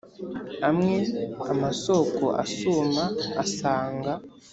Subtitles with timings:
[0.69, 0.95] amwe
[1.51, 3.03] amasoko asuma
[3.43, 4.13] asanga.